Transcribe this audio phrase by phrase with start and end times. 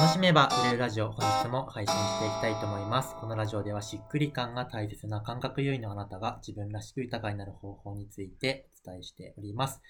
[0.00, 3.16] 楽しめば売れるラジオ、本日も配信していきたいと思います。
[3.16, 9.80] このラジオではしっくり感が大切な感覚優位のあなたが自分らしく豊かになる方法についてお伝えしております。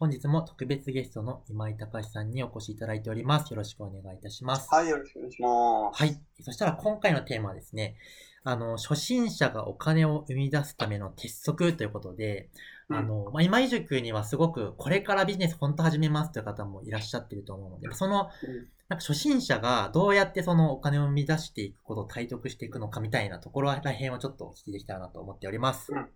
[0.00, 3.50] 本日も特別ゲストの今井隆さんにお越しいただいております。
[3.52, 4.66] よろしくお願いいたします。
[4.74, 6.02] はい、よろしくお願いします。
[6.02, 6.20] はい。
[6.40, 7.94] そしたら今回のテーマはですね、
[8.42, 25.90] あの、初心者がお金を生み出すための鉄則ということで、うんあの、まあ、今井塾にはすごくこれからビジネス本当始めますという方もいらっしゃってると思うので、その、うんなんか初心者がどうやってそのお金を生み出していくことを体得していくのかみたいなところら辺をちょっとお聞きできたらなと思っております。
[25.90, 26.06] うん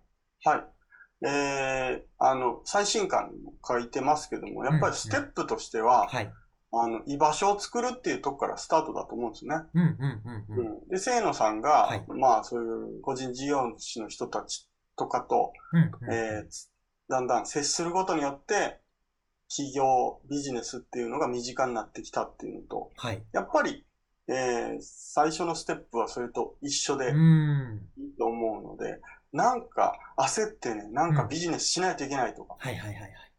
[0.43, 1.25] はい。
[1.25, 6.31] えー、あの、最新刊にも書いてますけども、やっぱりステップとしては、はい。
[6.71, 9.55] あの、居場所を作るっていうとこからスタートだと思うんですね。
[9.73, 9.97] うんうん
[10.49, 10.67] うんうん。
[10.67, 10.87] うん。
[10.87, 14.68] で、清野さんが、はいまあ、そういう個人事業主の人たち
[14.99, 16.69] とかと、うんうんえーつ
[17.07, 18.81] だんだん接することによって、
[19.49, 23.23] 企業、ビジネスっていうのが身近になってきたっていうのと、はい。
[23.31, 23.83] やっぱり、
[24.27, 27.11] えー最初のステップはそれと一緒で。
[27.97, 29.01] いいと思うので、
[29.33, 32.57] なんか焦ってね、なんかビジネスしないといけないとか。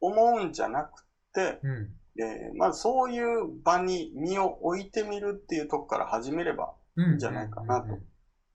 [0.00, 1.94] 思うんじゃなくて、うん。
[2.20, 7.18] えーまずそういう場に身を置いてみるっていうとこから始めればうん。
[7.18, 7.98] じゃないかなと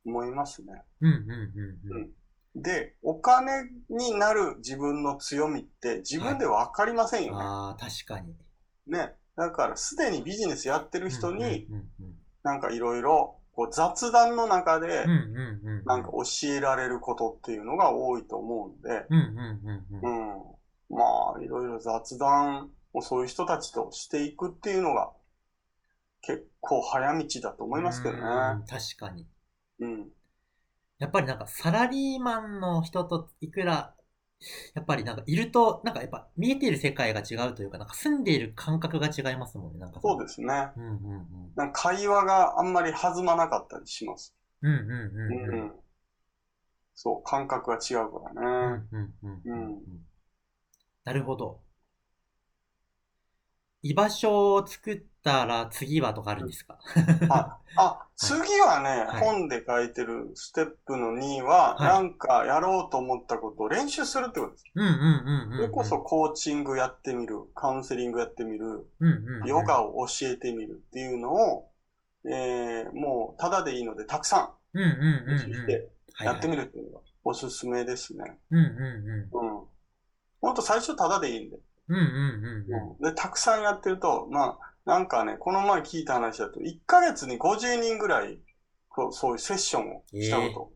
[0.05, 0.83] 思いますね。
[0.99, 1.31] うんうん
[1.89, 2.11] うんうん。
[2.55, 7.43] で、お金になる自分の強みって自分でわかりませんよね。
[7.43, 8.35] ああ、確かに。
[8.87, 9.13] ね。
[9.35, 11.67] だからすでにビジネスやってる人に、
[12.43, 15.05] なんかいろいろこう雑談の中で。
[15.85, 19.05] なんか教えられることっていうのが多いと思うんで。
[20.89, 25.11] まあ、いろいろ雑談をそういう人たちとしていくっていうのが、
[26.21, 28.21] 結構早道だと思いますけどね。
[28.21, 29.27] うん確かに。
[29.79, 30.09] うん。
[30.99, 33.95] やっぱりなんかサラリーマンの人といくら、
[34.75, 40.01] やっぱりなんかいると、なんかやっぱ見えている世界が違うというか、なんか住んでいる感覚が違いますもんね、なんか。
[40.01, 40.69] そうですね。
[40.77, 41.51] うんうんうん。
[41.55, 44.33] なんか会話があんまり弾まなかったりします。
[44.61, 45.65] うんうんうんううん。
[45.67, 45.71] ん。
[46.95, 48.83] そう、感覚が違うかうんらね。
[48.91, 49.55] うんうんうんう
[49.91, 50.05] ん
[51.05, 51.61] なるほど。
[53.87, 56.79] 居場所を作ったら次はとかあるんですか？
[57.29, 64.65] あ、あ、 次はね、はい本で書いてるステップの2は、はいなんかやろうと思ったことを練習するってことです。
[64.73, 65.57] うんうんうんうんうん。
[65.57, 71.69] それこそコーチングやってみる、カウンセリングやってみる、うんうんうん、ヨガを教えてみるっていうのを、
[72.27, 75.53] えー、もう、ただでいいので、たくさうんうんうんん練習うん。
[75.53, 75.89] して
[76.21, 76.63] やってみる。
[76.63, 78.39] るっていうのがおすすめですね。
[78.49, 79.47] うんうんうん。
[79.59, 79.65] うん。
[80.41, 81.57] ほんと最初ただでいいんで。
[81.87, 83.13] うんうんうんうん。
[83.13, 88.39] で、たくさんやってると、まあ、なんかね、この前聞いた話だと、1ヶ月に50人ぐらい、
[88.89, 90.71] こうそういうセッションをしたこと、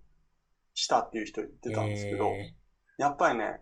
[0.73, 2.53] したっていう人言ってたんですけど、え
[2.97, 3.61] やっぱりね、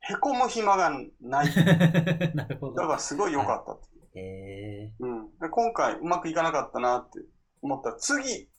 [0.00, 0.90] へこむ暇が
[1.20, 1.46] ない。
[1.46, 2.74] ー なるほど。
[2.74, 4.92] だからすごい良かったっていう。
[4.92, 5.38] えうん。
[5.38, 7.20] で、今回うまくいかなかったなって
[7.62, 8.50] 思ったら、次、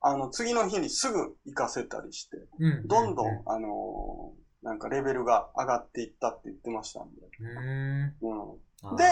[0.00, 3.68] あの、次の日にすぐ行かせたりして、ーうんどんどん、あの
[4.80, 7.20] かレベルが上がっていったって言ってましたんで。
[7.40, 8.96] うん。
[8.96, 9.04] で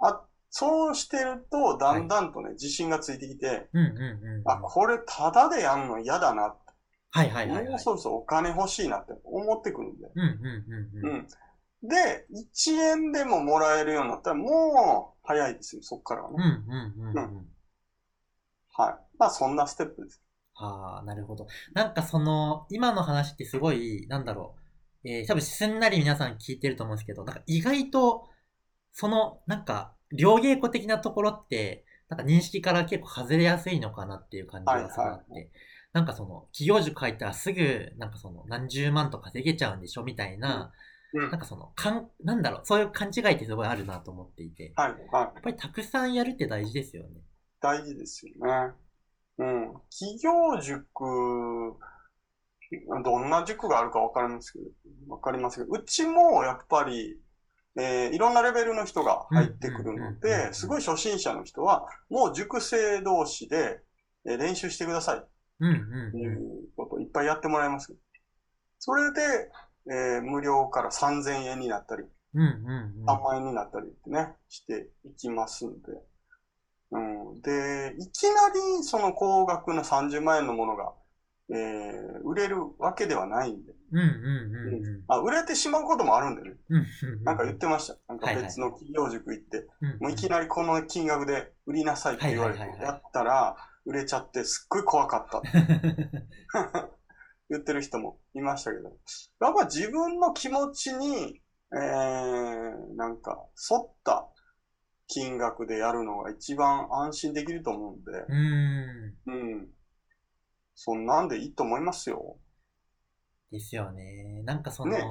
[0.00, 4.50] ああ、そうしてると、だんだんとね、自信がついてきて、ーうんうんうんうん。
[4.50, 6.54] あ、これタダでやんの嫌だな。
[7.10, 7.68] はいはいはいはい。
[7.68, 10.08] もうそろそろお金欲しいなって思ってくるんで。
[10.14, 11.28] うんうんうんうん。
[11.82, 11.88] うん。
[11.88, 16.36] で、1円でももらえるようになったら、もう早いですよ、そっからはね。
[16.38, 17.46] うんうんうんうん。
[18.74, 18.94] はい。
[19.18, 20.22] まあ、そんなステップです。
[20.62, 21.46] ああ、なるほど。
[21.74, 24.54] なんかその、今の話ってすごい、なんだろ
[25.04, 25.08] う。
[25.08, 28.28] えー、多分すんなり皆さん聞いてると思うんですけど、なんか意外と、
[28.92, 35.50] その、なんか、両稽古的なところって、なんか認識から結構外れやすいのかなっていう感じがすごいあって、はい
[35.92, 40.72] なんかその、企業塾入ったらすぐ、なんかその、何十万と稼げちゃうんでしょみたいな、
[41.12, 45.02] うんなんかその、かん、なんだろう、そういう勘違いってすごいあるなと思っていて、はい、はい。
[45.02, 47.20] やっぱりたくさんやるって大事ですよね。
[47.60, 48.72] 大事ですよね。
[49.42, 49.46] う
[49.78, 49.82] ん。
[49.90, 51.76] 企業塾、
[53.04, 54.64] どんな塾があるかわかりますけど、
[55.08, 57.18] わかりますけど、うちもやっぱり、
[57.78, 63.80] えーいろんなレベルの人が入ってくるので、すごい初心者の人は、もう塾生同士で、
[64.26, 65.20] えー練習してくださいっ
[65.60, 66.36] うんうんていうん。
[66.64, 67.94] うことをいっぱいやってもらいます。
[68.78, 69.20] それで、
[69.90, 72.04] えー無料から3000円になったり、
[72.34, 73.06] うんうんうん。
[73.06, 75.92] 3万円になったりってね、していきますんで。
[77.44, 77.96] うん。
[77.96, 78.48] で、いきな
[78.78, 80.92] りその高額な30万円のものが、
[81.50, 83.72] えー売れるわけではないんで。
[83.92, 84.08] うんうんう
[84.80, 85.02] んうん。
[85.08, 86.56] あ、売れてしまうこともあるんでね。
[86.70, 86.84] うんうん
[87.18, 87.96] うんなんか言ってました。
[88.08, 95.42] なんかはいはい別の企業塾行って、うんもういきなりこの金額で売りなさいって言われて、はいはいはいはいやったら、売れちゃってすっごい怖かった。
[97.50, 98.84] 言ってる人もいましたけど。
[99.40, 101.42] やっぱ自分の気持ちに、
[101.74, 104.28] えー、なんか、沿った
[105.12, 109.14] 金額でやるのが一番安心できると思うんで、うーん。
[109.26, 109.68] うん。
[110.74, 112.38] そんなんでいいと思いますよ。
[113.50, 114.42] ですよね。
[114.44, 115.04] なんかその、ね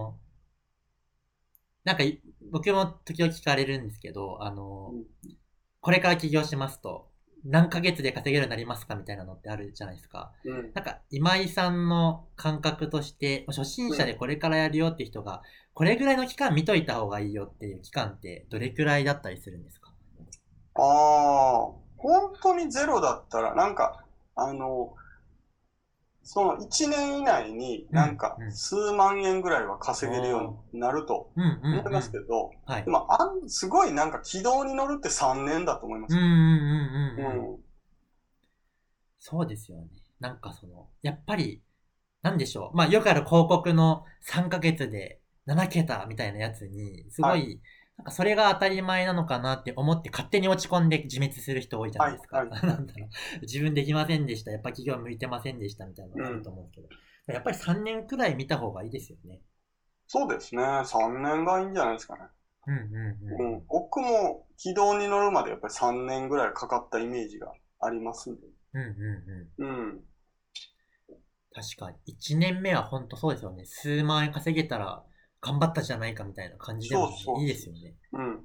[1.83, 2.21] なんかい
[2.51, 5.05] 僕も時々聞かれるんですけど、あの、うん
[5.83, 7.09] これから起業しますと、
[7.43, 10.31] 何ヶ月で稼げるようになりますかみたいなのってあるじゃないですか。
[10.45, 10.71] うん。
[10.75, 15.41] なんか、今井さんの感覚として、初心者でこれからやるよって人が、
[15.73, 19.80] これぐらいの期間見といた方がいいよっていう期間ってどれくらいだったりするんですか？
[20.75, 24.03] ああ、本当にゼロだったら、なんか、
[24.35, 24.95] あの、
[26.23, 31.31] その1年以内になんか数万円ぐらいは稼げるようになると。
[31.71, 36.39] 思いますけど、あん、すごいなんか軌道に乗るって3年だと思いますうんうんうん
[37.19, 37.51] うんうん。
[37.53, 37.59] うん。
[39.19, 39.87] そうですよね。
[40.19, 41.61] なんかその、やっぱり、
[42.21, 42.77] なんでしょう。
[42.77, 47.37] まあ、よくある広告の3ヶ月で7桁みたいなやつに、すごい、は
[48.01, 52.37] なんかそれが当たり前なのかなって思って勝手に落ち込んで自滅する人多いじゃないですか。
[52.37, 53.41] はいはい なんだろう。
[53.41, 54.49] 自分できませんでした。
[54.49, 56.89] やっぱ企業向いてませんでしたみたいなのがあると思うけど。
[57.27, 59.41] やっぱり3年くらい見た方がいいですよね。
[60.07, 60.63] そうですね。
[60.63, 62.21] 3年がいいんじゃないですかね。
[62.65, 63.53] うんうんうん。
[63.53, 63.65] うん。
[63.67, 68.47] 僕も軌道に乗るまでやっぱり3年ぐらいかかったイメージがありますんで。
[68.73, 69.69] うんうんうん。
[69.69, 70.03] うん。
[71.53, 72.15] 確かに。
[72.15, 73.65] 1年目は本当そうですよね。
[73.65, 75.05] 数万円稼げたら
[75.41, 77.09] 頑張ったじゃないかみたいな感じでも
[77.39, 77.95] いいですよね。
[78.13, 78.39] うん。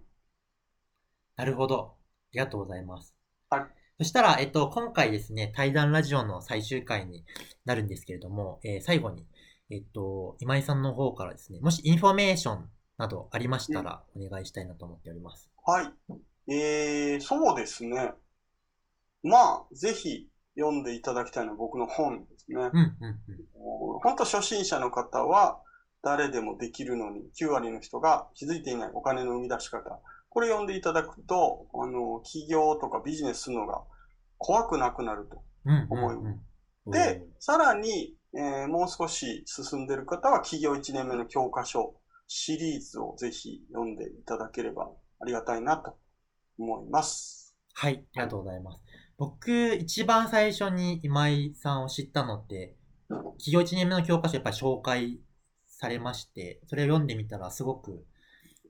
[1.37, 1.95] なるほど。
[1.95, 1.95] あ
[2.33, 3.15] りがとうございます。
[3.51, 3.67] はい。
[3.99, 7.25] そしたら、えっと、今回ですね、対談ラジオの最終回に
[7.65, 9.27] なるんですけれども、えー最後に、
[9.71, 15.51] えっと、今井さんの方からですね、もしインフォメーションなどありましたら、お願いしたいなと思っております。
[15.65, 15.93] はい。
[16.49, 18.13] えー、そうですね。
[19.23, 22.57] まあ、ぜひ読んでいただきたいのは僕の本ですね。
[22.57, 24.01] うん、うん、うん。
[24.01, 25.61] 本当初心者の方は
[26.07, 30.01] 誰でもできるのに9割の人が気づいていないお金の生み出し方。
[30.29, 33.83] これ読んでいただくと、あの、起業とかビジネスするのが
[34.39, 35.43] 怖くなくなると。
[35.65, 36.15] うん、うん思い
[36.87, 36.93] うん。
[36.93, 41.95] で、さらに、えーもう少し進んでいる方は起業1年目の教科書
[42.29, 45.97] シリーズをぜひ読んでいただければありがたいなと
[46.59, 47.57] 思います。
[47.75, 48.79] はい、ありがとうございます。
[49.19, 52.77] 僕、一番最初に今井さんを知ったのって、
[53.39, 55.19] 企業1年目の教科書やっぱり紹介
[55.77, 58.07] されまして、それを読んでみたらすごく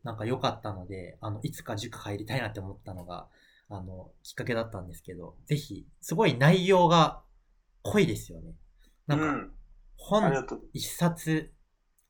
[0.03, 3.29] なんか良かったので、あの、いつか塾入りたいなって思ったのが、
[3.69, 7.23] あの、きっかけだったんですけど、ぜひ、すごい内容が
[7.83, 8.55] 濃いですよね。
[9.07, 9.53] なんか、
[9.97, 10.33] 本。
[10.73, 11.53] 一冊、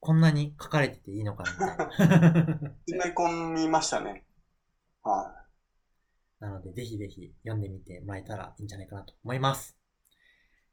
[0.00, 2.70] こんなに書かれてていいのかなみたいな。
[2.86, 4.26] 詰め込みましたね。
[5.02, 5.46] は
[6.40, 9.75] なので、ぜひぜひ読んでみてもらえたらいいんじゃないかなと思います。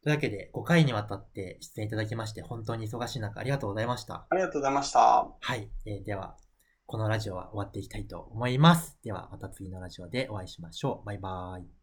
[0.03, 4.13] というわけで、5回にわたって出演いただきまして、本当に忙しい中ありがとうございました。
[4.15, 4.17] い。
[4.31, 4.99] ありがとうございました。
[5.39, 5.69] はい。
[5.85, 6.35] えーでは、
[6.85, 8.99] このラジオは終わっていきたいと思います。
[9.01, 11.05] では、また次のラジオでお会いしましょう。
[11.05, 11.82] バイバーイ。